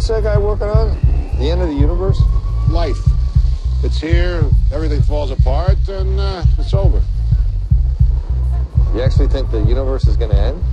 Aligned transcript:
What's 0.00 0.08
that 0.08 0.22
guy 0.22 0.38
working 0.38 0.66
on? 0.66 0.96
The 1.38 1.50
end 1.50 1.60
of 1.60 1.68
the 1.68 1.74
universe? 1.74 2.18
Life. 2.70 2.96
It's 3.84 4.00
here, 4.00 4.42
everything 4.72 5.02
falls 5.02 5.30
apart, 5.30 5.76
and 5.88 6.18
uh, 6.18 6.42
it's 6.56 6.72
over. 6.72 7.02
You 8.94 9.02
actually 9.02 9.28
think 9.28 9.50
the 9.50 9.60
universe 9.60 10.06
is 10.06 10.16
going 10.16 10.30
to 10.30 10.38
end? 10.38 10.64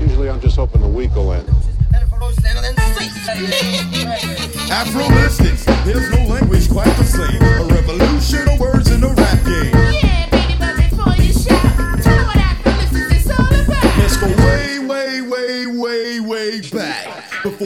Usually 0.00 0.28
I'm 0.28 0.40
just 0.40 0.56
hoping 0.56 0.80
the 0.80 0.88
week 0.88 1.14
will 1.14 1.32
end. 1.32 1.48
Afro-mystics, 4.72 5.64
there's 5.84 6.10
no 6.10 6.24
language 6.34 6.68
quite 6.68 6.92
the 6.96 7.04
same. 7.04 7.40
A 7.40 7.64
revolution 7.72 8.48
of 8.48 8.58
words 8.58 8.90
in 8.90 9.04
a 9.04 9.08
rap 9.14 9.44
game. 9.44 9.72
Yeah, 10.02 10.26
baby, 10.30 10.56
but 10.58 10.74
before 10.74 11.14
you 11.14 11.32
shout, 11.32 12.02
tell 12.02 12.26
what 12.26 12.36
Afro-Mystics 12.36 13.24
is 13.24 13.30
all 13.30 13.46
about. 13.46 13.98
Let's 13.98 14.16
go 14.16 14.26
way, 14.26 14.34
way, 14.34 14.69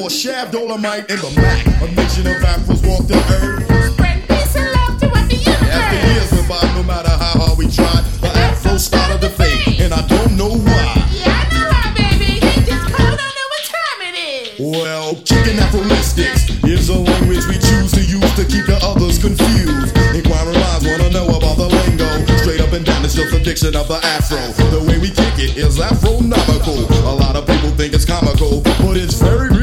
Before 0.04 0.20
Shaft, 0.20 0.52
Dolemite, 0.52 1.08
and 1.08 1.16
the 1.16 1.32
Mack. 1.40 1.64
A 1.80 1.88
nation 1.96 2.26
of 2.28 2.36
Afros 2.44 2.84
walked 2.84 3.08
the 3.08 3.16
earth. 3.40 3.64
Spread 3.96 4.20
peace 4.28 4.54
and 4.54 4.68
love 4.76 5.00
throughout 5.00 5.24
the 5.32 5.36
universe. 5.40 5.72
After 5.72 5.96
years 6.12 6.28
went 6.28 6.44
by, 6.44 6.60
no 6.76 6.82
matter 6.84 7.08
how 7.08 7.40
hard 7.40 7.56
we 7.56 7.72
tried, 7.72 8.04
the 8.20 8.28
Afro 8.28 8.76
started 8.76 9.24
to 9.24 9.30
fade, 9.32 9.80
and 9.80 9.94
I 9.94 10.04
don't 10.04 10.36
know 10.36 10.60
why. 10.60 11.08
Yeah, 11.08 11.32
I 11.32 11.48
know 11.48 11.64
why, 11.72 11.88
baby. 11.96 12.36
He 12.36 12.52
just 12.68 12.84
called, 12.92 13.16
don't 13.16 13.32
know 13.32 13.48
what 13.48 13.64
time 13.64 14.00
it 14.04 14.16
is. 14.20 14.60
Well, 14.60 15.16
kicking 15.24 15.56
Afro-mystics 15.56 16.52
is 16.68 16.92
a 16.92 17.00
language 17.00 17.48
we 17.48 17.56
choose 17.56 17.96
to 17.96 18.04
use 18.04 18.32
to 18.36 18.44
keep 18.44 18.68
the 18.68 18.76
others 18.84 19.16
confused. 19.16 19.96
Inquiring 20.12 20.60
minds 20.60 20.84
wanna 20.84 21.08
know 21.16 21.32
about 21.32 21.56
the 21.56 21.72
lingo. 21.80 22.12
Straight 22.44 22.60
up 22.60 22.76
and 22.76 22.84
down, 22.84 23.08
it's 23.08 23.16
just 23.16 23.32
a 23.32 23.40
diction 23.40 23.72
of 23.72 23.88
the 23.88 23.96
Afro. 24.04 24.52
The 24.68 24.84
way 24.84 25.00
we 25.00 25.08
kick 25.08 25.40
it 25.40 25.56
is 25.56 25.80
Afronomical. 25.80 26.92
A 27.08 27.16
lot 27.24 27.40
of 27.40 27.48
people 27.48 27.72
think 27.72 27.96
it's 27.96 28.04
comical, 28.04 28.60
but 28.84 29.00
it's 29.00 29.16
very 29.16 29.53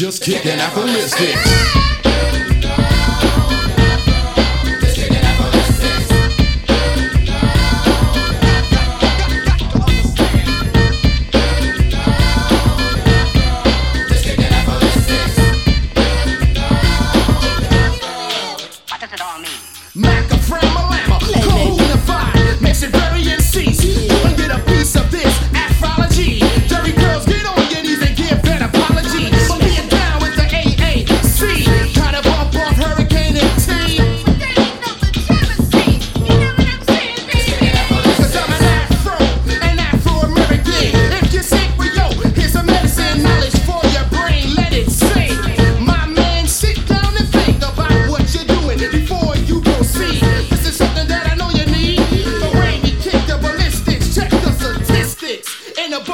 just 0.00 0.22
kicking 0.22 0.52
Afro-mystics. 0.52 1.44
What 1.74 1.99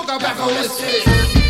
in 0.08 0.18
the 0.18 1.45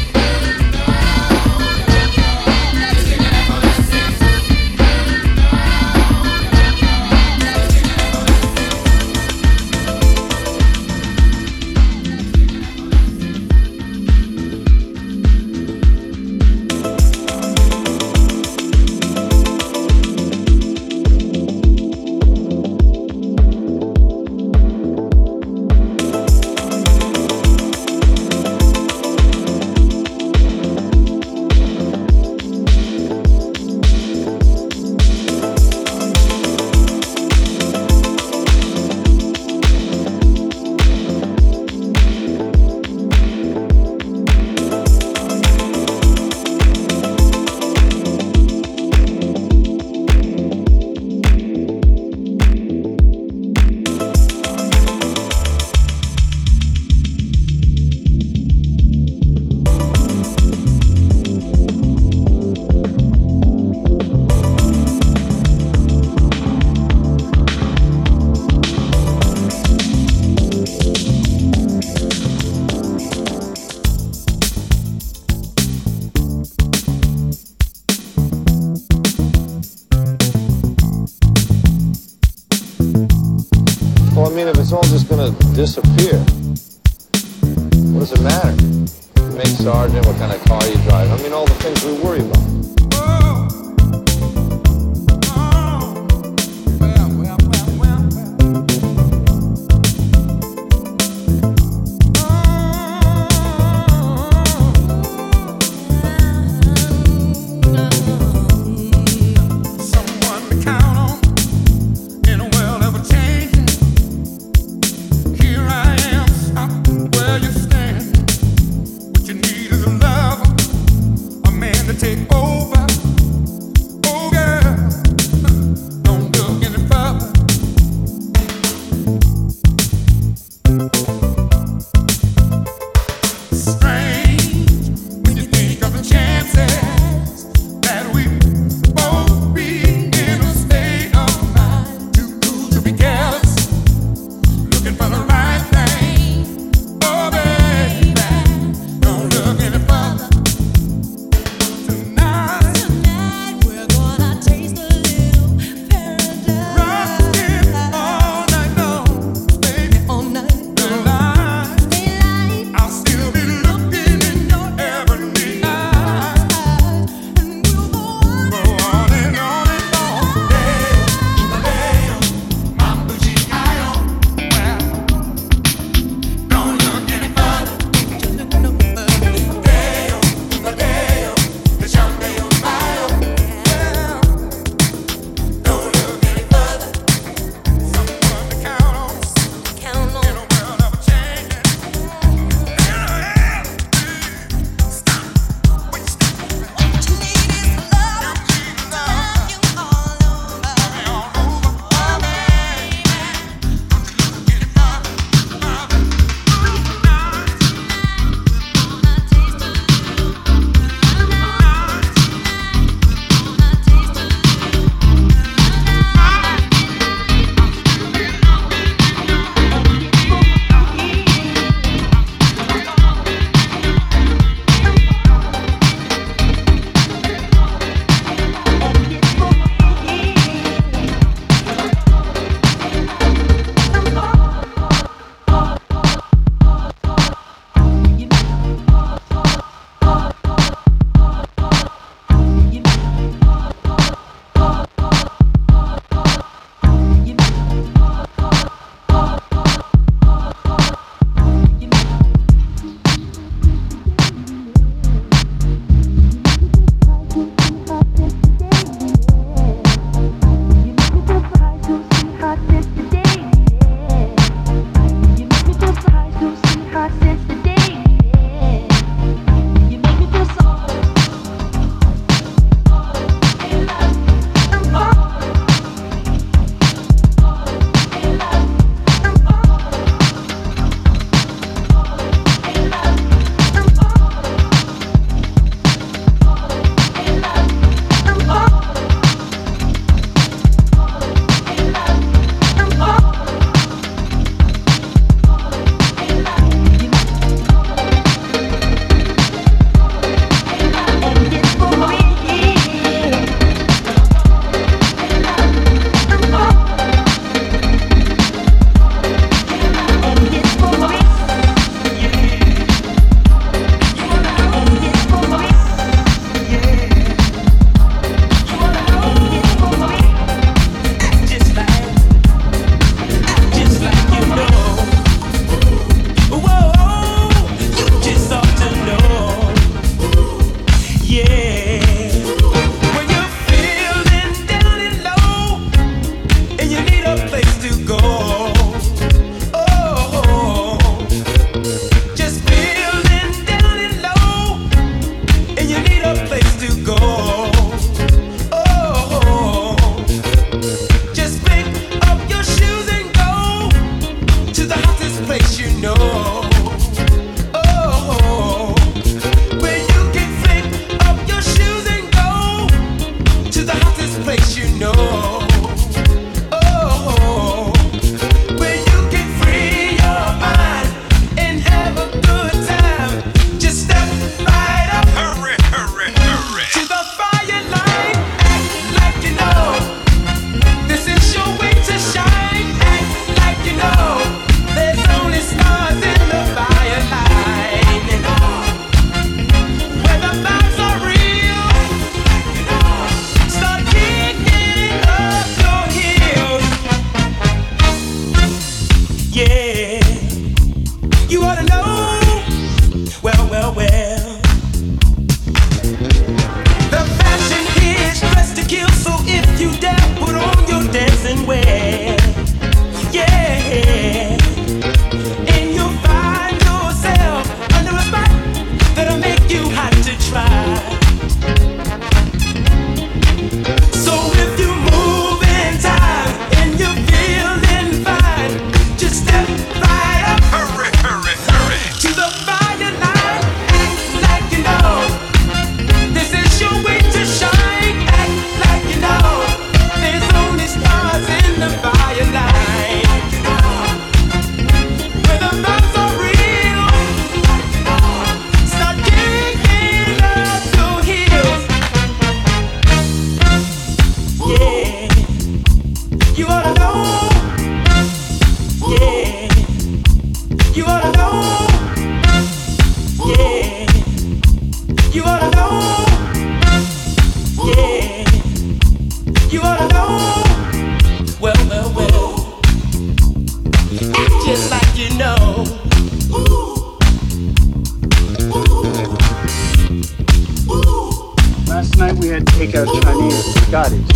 Last 481.96 482.18
night 482.18 482.34
we 482.34 482.48
had 482.48 482.62
takeout 482.66 483.06
Chinese 483.22 483.74
biscottis. 483.74 484.28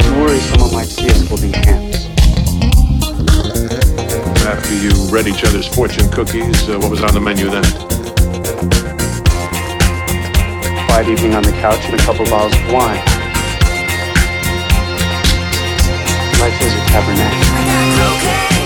I 0.00 0.20
worry 0.22 0.38
someone 0.38 0.72
might 0.72 0.86
see 0.86 1.10
us 1.10 1.28
holding 1.28 1.52
hands. 1.52 2.06
After 4.46 4.74
you 4.74 4.88
read 5.12 5.26
each 5.26 5.44
other's 5.44 5.68
fortune 5.68 6.08
cookies, 6.10 6.66
uh, 6.66 6.78
what 6.78 6.90
was 6.90 7.02
on 7.02 7.12
the 7.12 7.20
menu 7.20 7.50
then? 7.50 7.62
Quiet 10.86 11.08
evening 11.10 11.34
on 11.34 11.42
the 11.42 11.52
couch 11.60 11.84
and 11.84 12.00
a 12.00 12.02
couple 12.04 12.24
bottles 12.24 12.54
of 12.54 12.72
wine. 12.72 13.04
Life 16.40 16.62
is 16.62 16.72
a 16.72 16.80
tabernacle. 16.88 18.63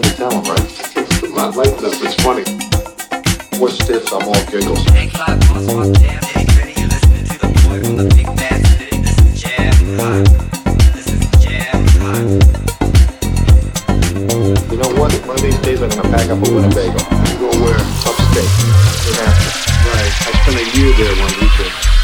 play 0.00 0.10
the 0.10 0.16
talent, 0.16 0.48
right? 0.48 0.60
It's 2.00 2.14
funny. 2.22 2.44
What's 3.58 3.74
stiffs? 3.74 4.12
I'm 4.12 4.22
all 4.22 4.34
giggles. 4.46 4.84
You 14.70 14.76
know 14.76 14.92
what? 15.00 15.12
One 15.26 15.36
of 15.36 15.42
these 15.42 15.58
days 15.58 15.82
I'm 15.82 15.90
gonna 15.90 16.02
pack 16.02 16.30
up 16.30 16.38
a 16.38 16.52
Winnebago. 16.52 16.98
Go 17.38 17.48
where? 17.64 17.80
Upstate. 18.06 18.50
Right. 19.18 20.14
I 20.26 20.32
spent 20.42 20.58
a 20.58 20.78
year 20.78 20.92
there 20.94 21.14
one 21.16 21.32
weekend. 21.40 21.97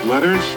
Letters. 0.00 0.51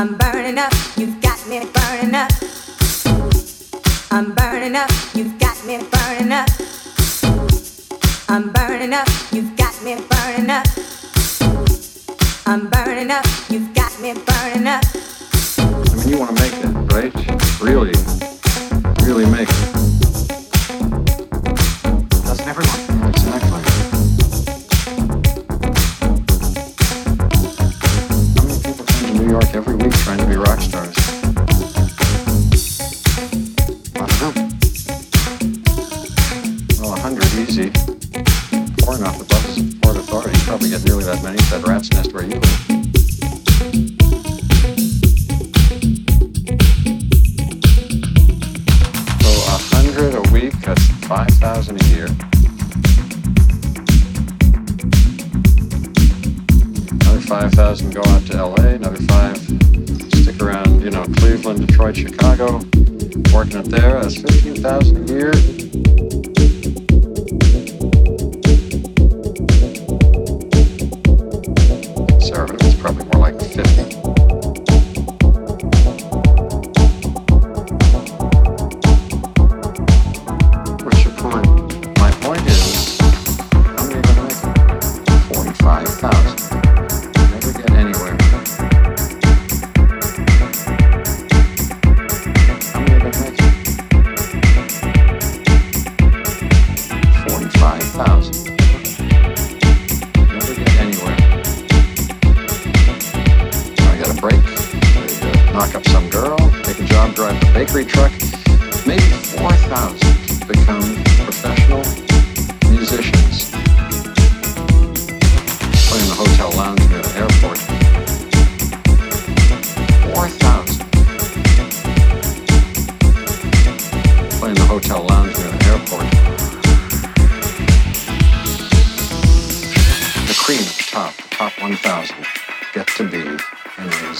I'm 0.00 0.16
burning 0.16 0.56
up, 0.56 0.72
you've 0.96 1.20
got 1.20 1.46
me 1.46 1.60
burning 1.74 2.14
up. 2.14 2.30
I'm 4.10 4.32
burning 4.32 4.74
up, 4.74 4.90
you've 5.12 5.38
got 5.38 5.62
me 5.66 5.76
burning 5.92 6.32
up. 6.32 6.48
I'm 8.26 8.50
burning 8.50 8.94
up, 8.94 9.06
you've 9.30 9.54
got 9.58 9.74
me 9.84 9.96
burning 9.96 10.10
up. 10.12 10.19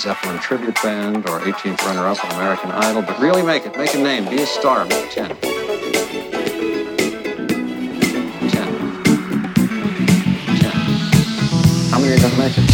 Zeppelin 0.00 0.38
tribute 0.38 0.82
band 0.82 1.28
or 1.28 1.40
18th 1.40 1.82
runner 1.82 2.06
up 2.06 2.24
on 2.24 2.30
American 2.30 2.70
Idol, 2.70 3.02
but 3.02 3.18
really 3.20 3.42
make 3.42 3.66
it. 3.66 3.76
Make 3.76 3.92
a 3.94 3.98
name. 3.98 4.24
Be 4.30 4.40
a 4.40 4.46
star. 4.46 4.86
Make 4.86 5.10
10. 5.10 5.26
How 11.90 11.98
many 11.98 12.14
are 12.14 12.18
going 12.18 12.32
to 12.32 12.38
make 12.38 12.56
it? 12.56 12.69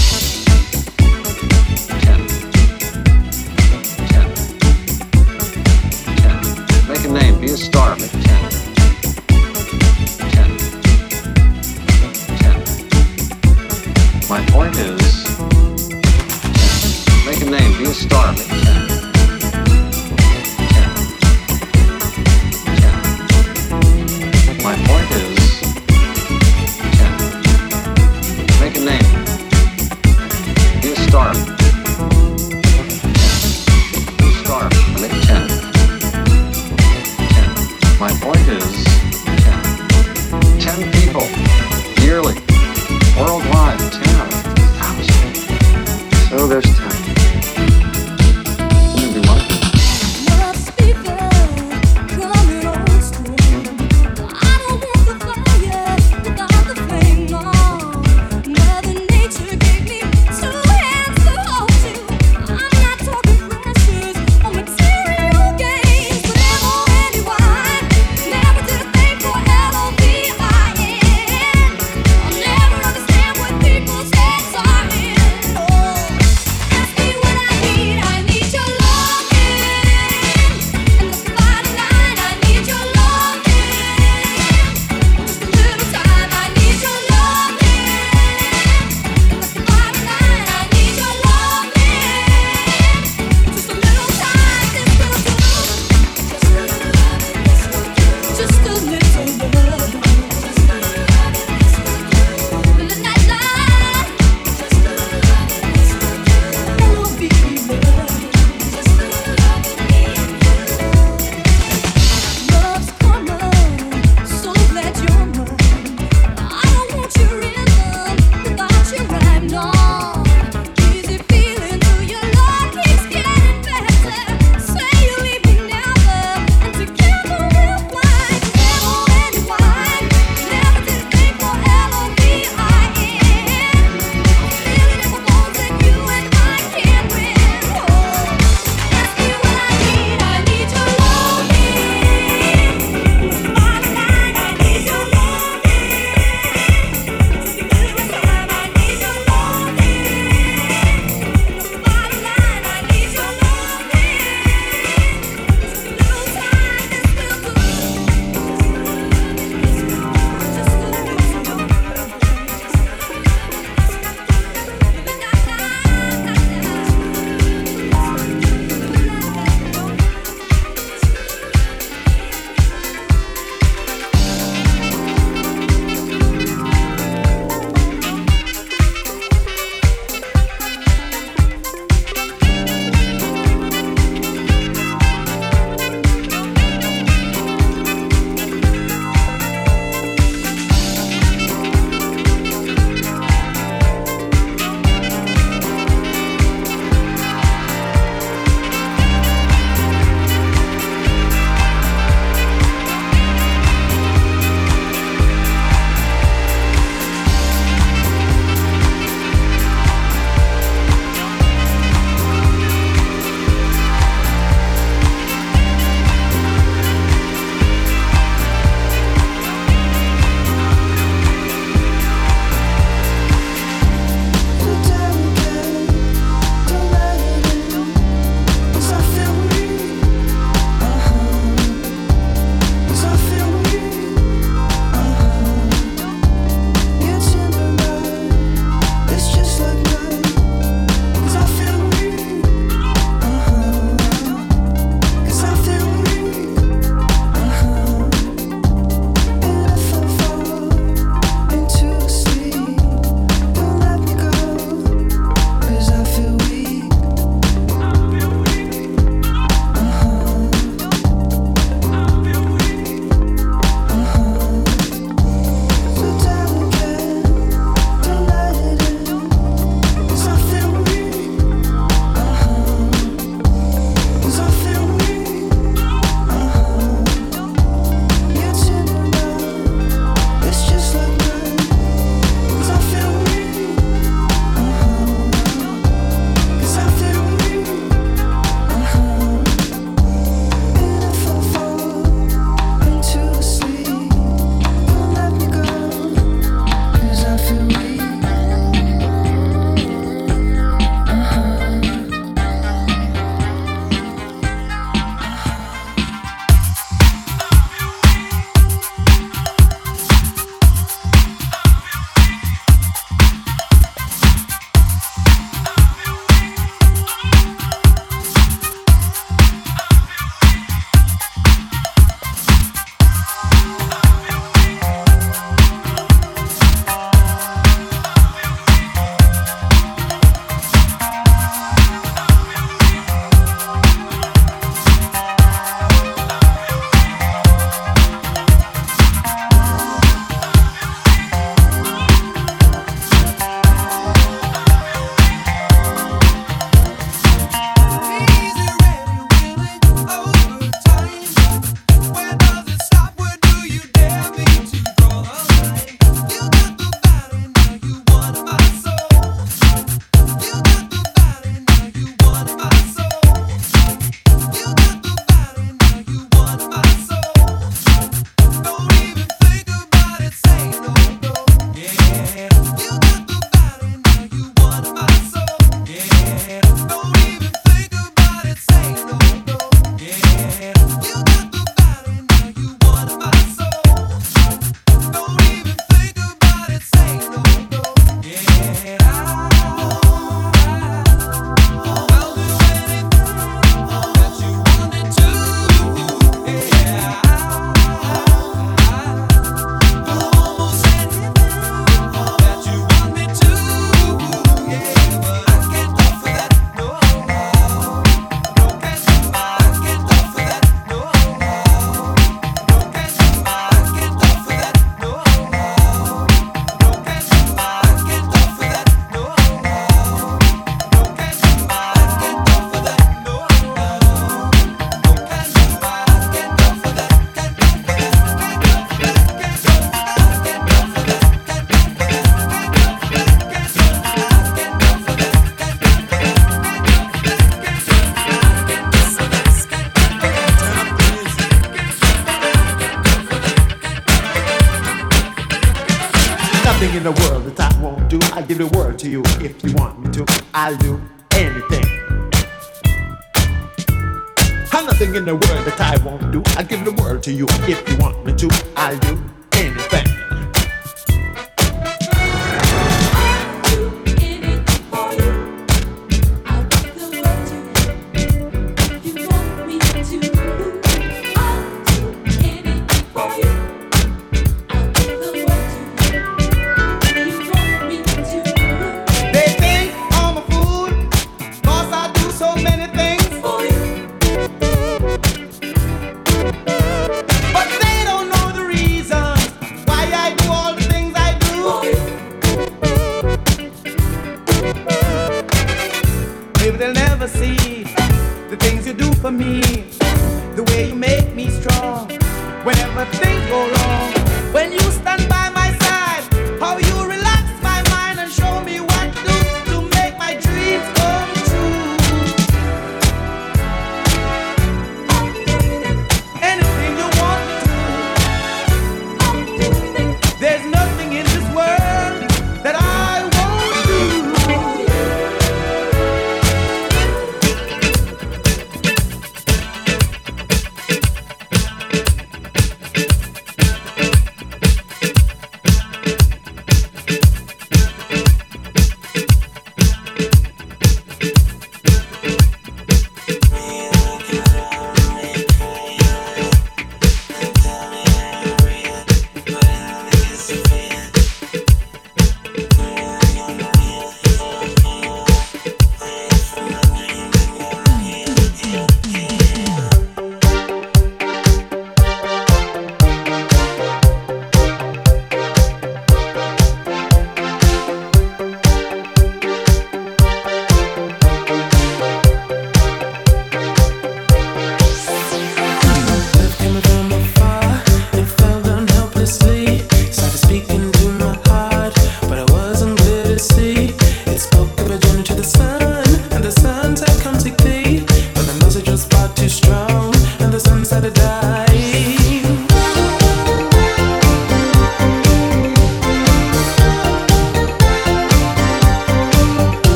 In 455.17 455.25
the 455.25 455.35
world 455.35 455.65
that 455.65 455.81
I 455.81 455.97
won't 456.05 456.31
do. 456.31 456.43
I'll 456.59 456.67
give 456.67 456.85
the 456.85 456.93
world 456.93 457.23
to 457.23 457.33
you 457.33 457.47
if 457.67 457.89
you 457.89 457.97
want 457.97 458.27
me 458.27 458.35
to. 458.35 458.51
I'll 458.77 458.99
do. 458.99 459.46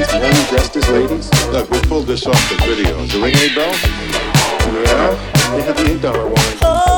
Ladies, 0.00 0.12
young 0.12 0.22
ladies, 0.22 0.38
men 0.38 0.48
dressed 0.48 0.76
as 0.76 0.88
ladies. 0.88 1.30
Look, 1.52 1.70
we 1.70 1.80
pulled 1.82 2.06
this 2.06 2.26
off 2.26 2.48
the 2.48 2.56
video. 2.66 2.98
Is 3.00 3.12
the 3.12 3.20
ring 3.20 3.36
eight 3.36 3.54
bell? 3.54 3.72
Yeah, 4.72 5.56
they 5.56 5.62
have 5.62 5.76
the 5.76 5.90
eight 5.90 6.02
dollar 6.02 6.32
oh. 6.62 6.89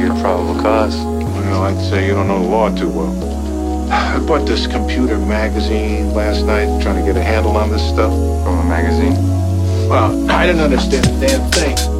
Your 0.00 0.14
probable 0.20 0.60
cause. 0.60 0.96
Well, 0.96 1.62
I'd 1.62 1.80
say 1.90 2.06
you 2.06 2.14
don't 2.14 2.28
know 2.28 2.42
the 2.42 2.48
law 2.48 2.68
too 2.74 2.88
well. 2.88 3.90
I 3.90 4.18
bought 4.18 4.46
this 4.46 4.66
computer 4.66 5.18
magazine 5.18 6.12
last 6.12 6.44
night 6.44 6.82
trying 6.82 6.96
to 6.96 7.02
get 7.02 7.16
a 7.16 7.22
handle 7.22 7.56
on 7.56 7.70
this 7.70 7.82
stuff. 7.88 8.12
From 8.44 8.58
a 8.58 8.64
magazine? 8.64 9.14
Well, 9.88 10.30
I 10.30 10.46
didn't 10.46 10.62
understand 10.62 11.06
a 11.06 11.26
damn 11.26 11.50
thing. 11.50 11.95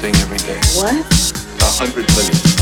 thing 0.00 0.14
every 0.16 0.38
day. 0.38 0.60
What? 0.76 0.94
A 1.60 1.64
hundred 1.64 2.06
million. 2.14 2.57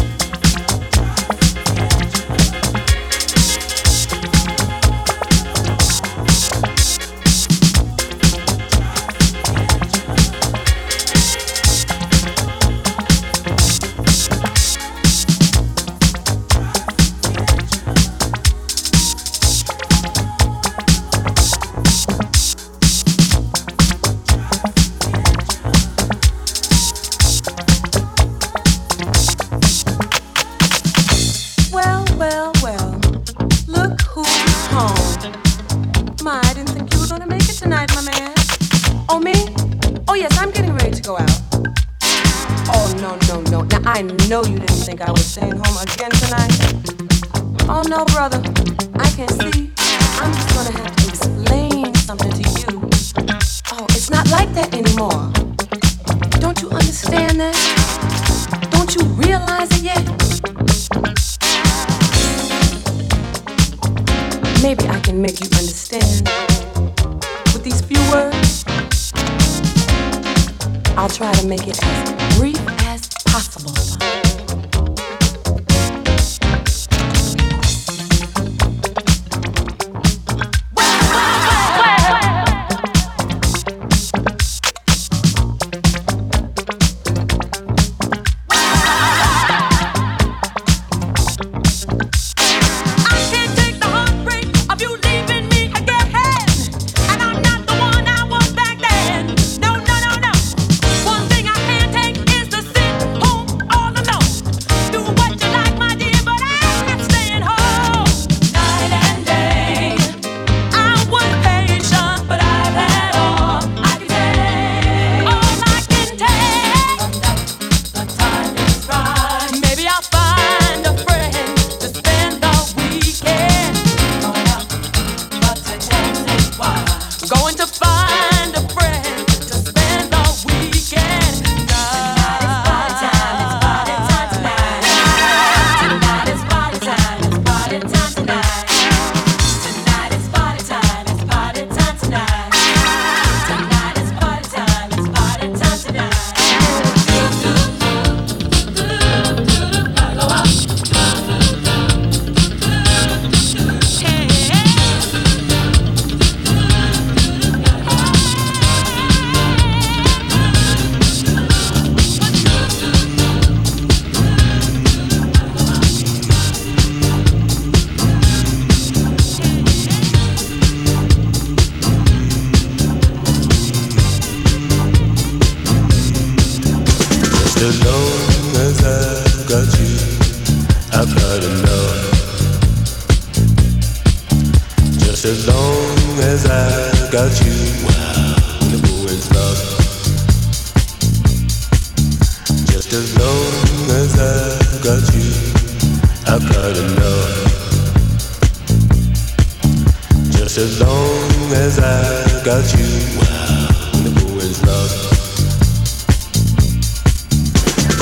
love. 204.64 204.90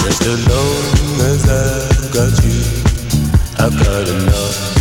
Just 0.05 0.23
as 0.27 0.49
long 0.49 1.21
as 1.31 1.49
I've 1.49 2.13
got 2.13 2.45
you, 2.45 2.61
I've 3.59 3.85
got 3.85 4.09
enough. 4.09 4.74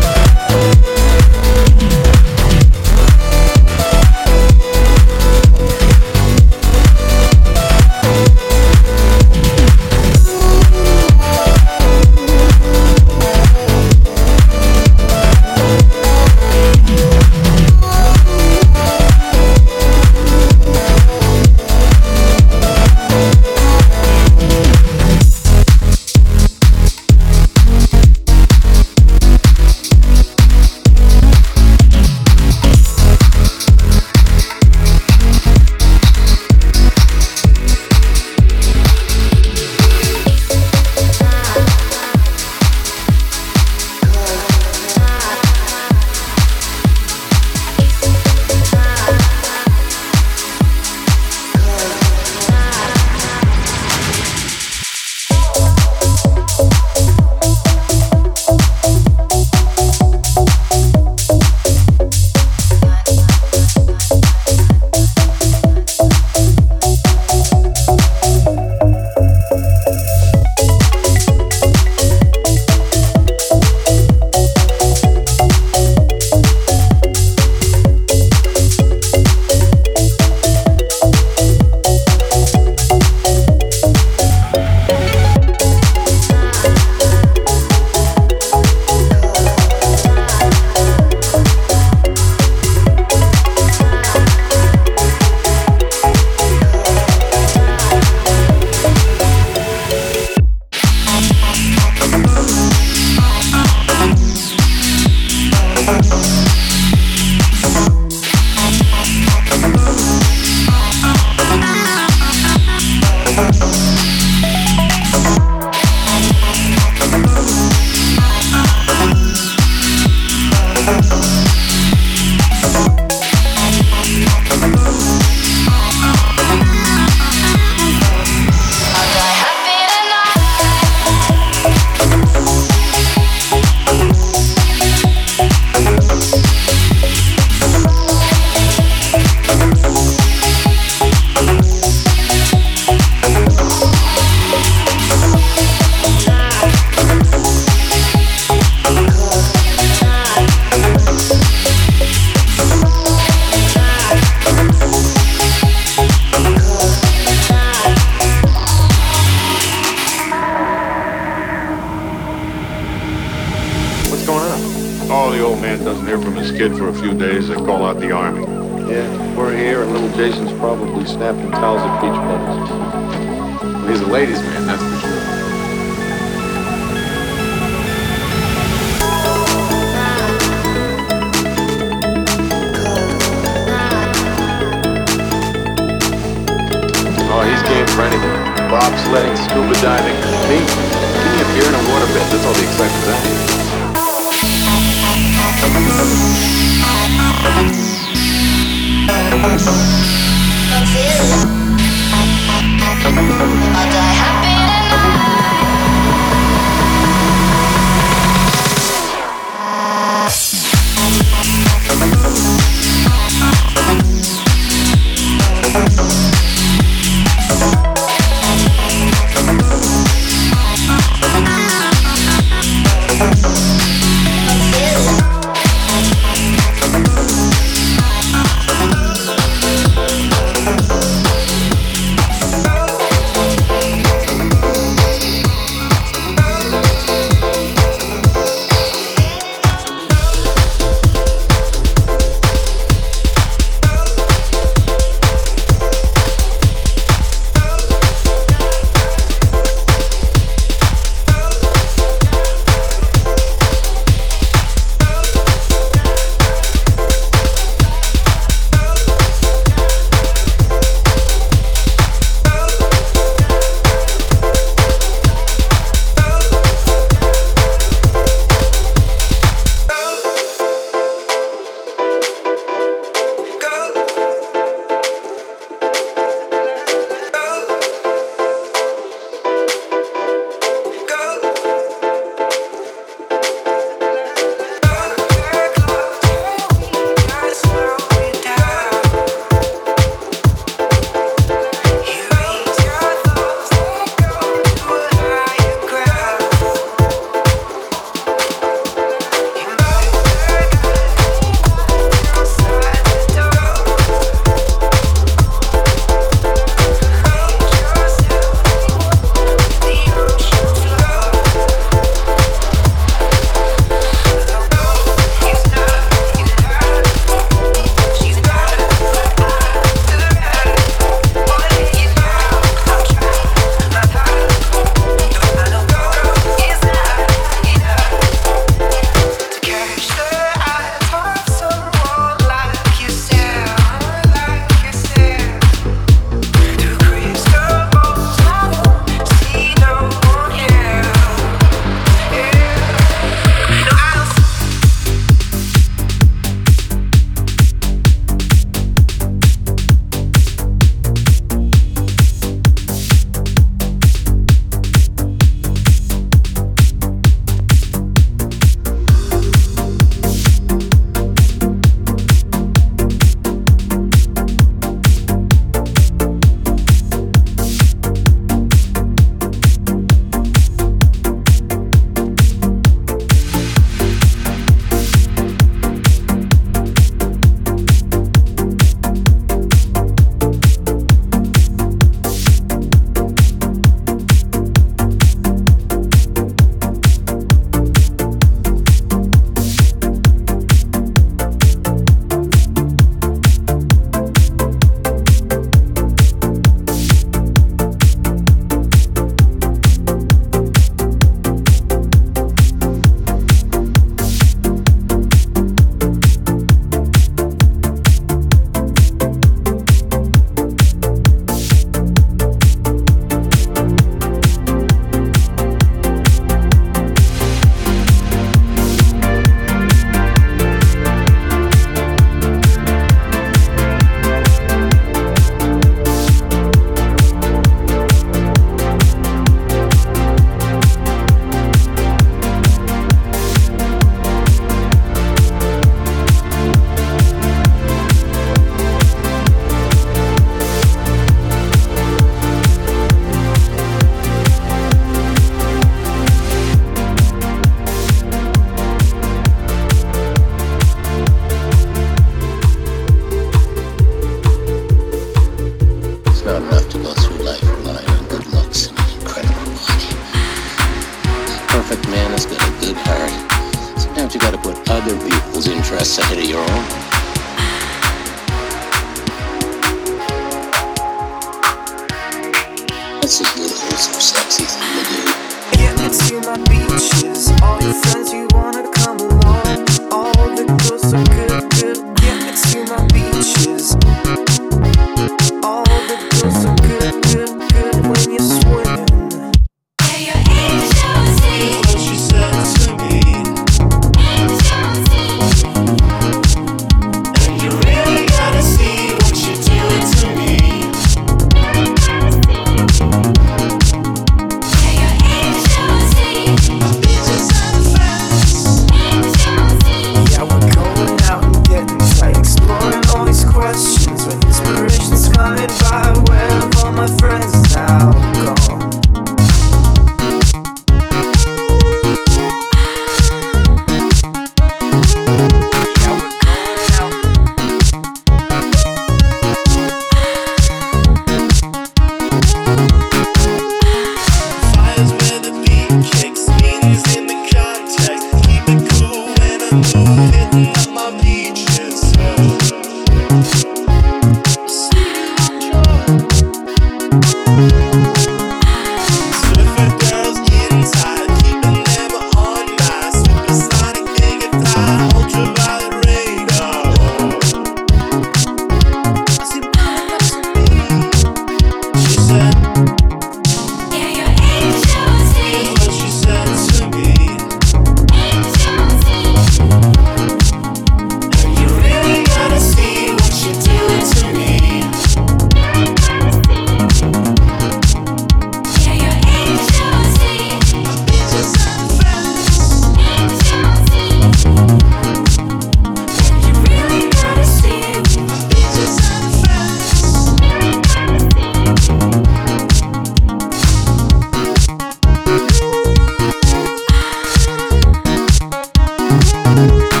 Apathetic 599.51 600.00